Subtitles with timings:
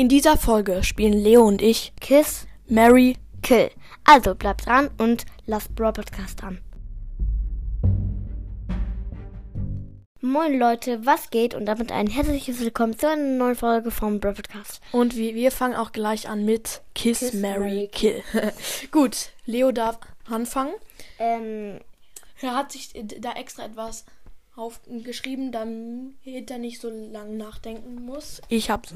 [0.00, 3.18] In dieser Folge spielen Leo und ich Kiss, Mary.
[3.42, 3.70] Kill.
[4.02, 6.62] Also bleibt dran und lasst Brawl Podcast an.
[10.22, 11.52] Moin Leute, was geht?
[11.54, 14.80] Und damit ein herzliches Willkommen zu einer neuen Folge vom Brawl Podcast.
[14.92, 18.22] Und wir, wir fangen auch gleich an mit Kiss, Kiss, Mary, Mary, Kill.
[18.90, 19.98] Gut, Leo darf
[20.30, 20.72] anfangen.
[21.18, 21.78] Ähm,
[22.40, 24.06] Er hat sich da extra etwas
[24.60, 28.40] aufgeschrieben, damit er nicht so lange nachdenken muss.
[28.48, 28.94] Ich habe es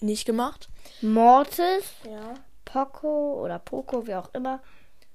[0.00, 0.68] nicht gemacht.
[1.02, 2.34] Mortis, Ja.
[2.64, 4.60] Poco oder Poco, wie auch immer.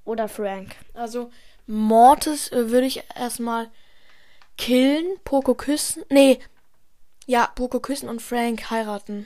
[0.04, 0.76] Oder Frank.
[0.94, 1.32] Also
[1.68, 3.70] Mortis äh, würde ich erstmal
[4.58, 6.04] killen, Poco küssen.
[6.10, 6.40] Nee,
[7.26, 9.26] ja, Poco küssen und Frank heiraten.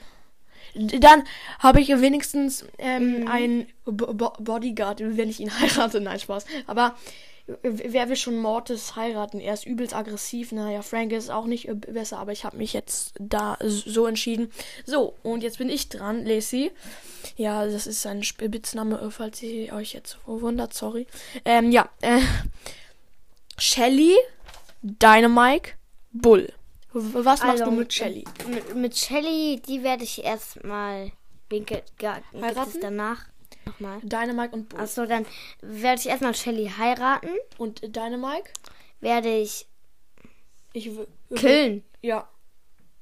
[0.74, 1.24] Dann
[1.58, 6.00] habe ich wenigstens ähm, einen Bo Bo Bodyguard, wenn ich ihn heirate.
[6.00, 6.46] Nein, Spaß.
[6.66, 6.94] Aber
[7.62, 9.40] wer will schon Mortis heiraten?
[9.40, 10.52] Er ist übelst aggressiv.
[10.52, 14.50] Naja, Frank ist auch nicht äh, besser, aber ich habe mich jetzt da so entschieden.
[14.86, 16.70] So, und jetzt bin ich dran, Lacey.
[17.36, 21.06] Ja, das ist ein Spitzname, äh, falls ihr euch jetzt wundert, sorry.
[21.44, 22.20] Ähm, ja, äh,
[23.58, 24.14] Shelly,
[24.82, 25.70] Dynamite,
[26.12, 26.52] Bull.
[26.92, 28.24] Was machst Also, du mit Shelly?
[28.48, 31.12] Mit, mit Shelly, die werde ich erstmal
[31.48, 32.80] Winkel Heiraten?
[32.80, 33.29] danach.
[33.70, 34.00] Nochmal.
[34.02, 34.80] Dynamite und Bull.
[34.80, 35.26] Achso, dann
[35.60, 37.30] werde ich erstmal Shelly heiraten.
[37.58, 38.50] Und Dynamite?
[39.00, 39.66] Werde ich
[40.72, 40.90] Ich
[41.34, 41.84] killen.
[42.02, 42.28] Ja.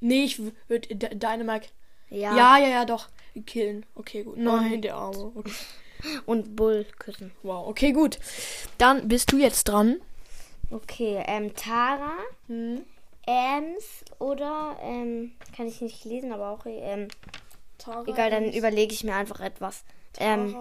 [0.01, 0.39] Nee, ich
[0.69, 1.69] würde Dynamite.
[2.11, 2.37] Ja.
[2.37, 3.09] Ja, ja, ja, doch.
[3.47, 3.85] Killen.
[3.95, 4.37] Okay, gut.
[4.37, 5.33] Nein, der Arme.
[5.35, 5.53] Okay.
[6.27, 7.33] Und Bull küssen.
[7.43, 8.19] Wow, okay, gut.
[8.79, 10.01] Dann bist du jetzt dran.
[10.71, 12.13] Okay, ähm, Tara,
[12.47, 12.83] Hm.
[13.27, 17.09] Ems oder, ähm, kann ich nicht lesen, aber auch, ähm,
[17.77, 19.85] Tara, egal, dann überlege ich mir einfach etwas.
[20.19, 20.55] Ähm,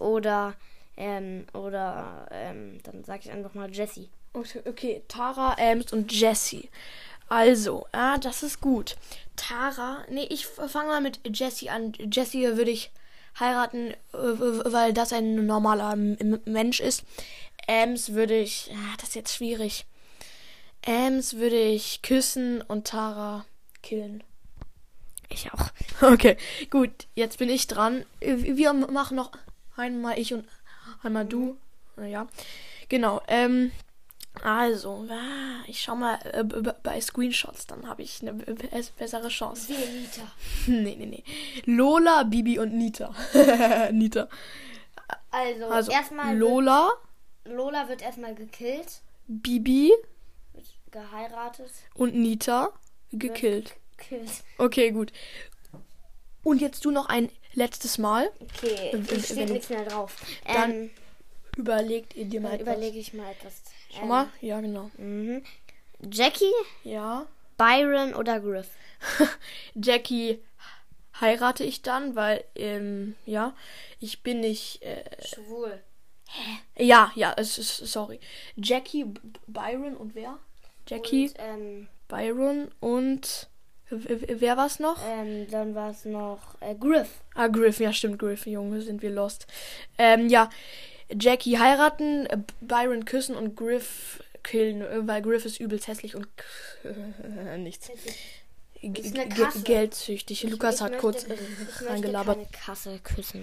[0.00, 0.54] oder,
[0.96, 4.08] ähm, oder, ähm, dann sage ich einfach mal Jessie.
[4.32, 6.70] Okay, okay, Tara, Ems und Jessie.
[7.28, 8.96] Also, ah, das ist gut.
[9.36, 11.92] Tara, nee, ich fange mal mit Jessie an.
[12.10, 12.90] Jessie würde ich
[13.38, 17.04] heiraten, weil das ein normaler Mensch ist.
[17.66, 19.86] Ems würde ich, ah, das ist jetzt schwierig.
[20.82, 23.44] Ems würde ich küssen und Tara
[23.82, 24.24] killen.
[25.32, 25.68] Ich auch.
[26.02, 26.36] Okay,
[26.70, 28.04] gut, jetzt bin ich dran.
[28.20, 29.30] Wir machen noch
[29.76, 30.48] einmal ich und
[31.02, 31.56] einmal du.
[31.96, 32.26] Ja,
[32.88, 33.22] genau.
[33.28, 33.70] Ähm,
[34.42, 35.06] also,
[35.66, 36.42] ich schau mal äh,
[36.82, 39.72] bei Screenshots, dann habe ich eine bessere Chance.
[40.66, 41.24] nee, nee, nee.
[41.66, 43.14] Lola, Bibi und Nita.
[43.92, 44.28] Nita.
[45.30, 46.88] Also, Also, erstmal, Lola,
[47.44, 49.92] wird, Lola wird erstmal gekillt, Bibi
[50.54, 52.70] wird geheiratet, und Nita
[53.12, 53.76] gekillt.
[54.10, 54.30] Gekillt.
[54.58, 55.12] Okay, gut.
[56.44, 58.30] Und jetzt du noch ein letztes Mal.
[58.40, 60.16] Okay, Wenn- es steht nichts mehr drauf.
[60.46, 60.90] Dann ähm,
[61.56, 62.62] Überlegt ihr dir mal etwas.
[62.62, 63.62] überlege ich mal etwas.
[63.94, 64.28] Schau mal.
[64.40, 64.90] Ja, genau.
[64.96, 65.42] Mhm.
[66.10, 66.52] Jackie,
[66.82, 67.26] Ja.
[67.58, 68.70] Byron oder Griff?
[69.74, 70.42] Jackie
[71.20, 73.54] heirate ich dann, weil, ähm, ja,
[74.00, 75.80] ich bin nicht, äh, Schwul.
[76.76, 78.18] ja, ja, es ist, sorry.
[78.56, 79.04] Jackie,
[79.46, 80.38] Byron und wer?
[80.88, 83.48] Jackie, Und, ähm, Byron und,
[83.98, 84.98] wer war's noch?
[85.06, 87.22] ähm, dann war es noch äh, Griff.
[87.34, 89.46] Ah, Griff, ja, stimmt, Griff, Junge, sind wir lost.
[89.98, 90.50] Ähm, ja,
[91.10, 96.28] Jackie heiraten, äh, Byron küssen und Griff killen, äh, weil Griff ist übelst hässlich und
[97.58, 97.88] nichts.
[97.88, 97.94] G
[98.82, 100.42] Geldsüchtig.
[100.44, 101.26] Lukas ich hat möchte- kurz
[101.86, 102.38] reingelabert.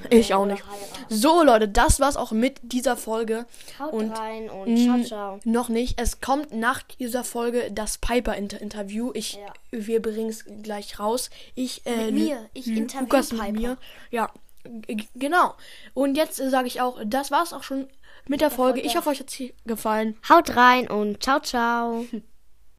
[0.10, 0.64] Ich auch nicht.
[1.10, 3.46] So, Leute, das war's auch mit dieser Folge.
[3.80, 5.40] Haut Und rein und ciao, ciao.
[5.46, 6.00] Noch nicht.
[6.00, 9.12] Es kommt nach dieser Folge das Piper-Interview.
[9.14, 9.54] Ich, Ja.
[9.72, 11.30] wir bringen es gleich raus.
[11.56, 12.50] Ich, äh, Mit mir.
[12.54, 13.52] Ich interview Lukas mit Piper.
[13.60, 13.78] mir.
[14.12, 14.30] Ja,
[15.16, 15.56] genau.
[15.94, 17.88] Und jetzt äh, sage ich auch, das war's auch schon
[18.28, 18.82] mit der Folge.
[18.82, 20.18] Ich hoffe, euch hat's gefallen.
[20.28, 22.06] Haut rein und ciao, ciao.